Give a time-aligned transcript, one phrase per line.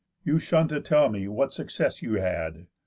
[0.23, 2.65] You shun to tell me what success you had.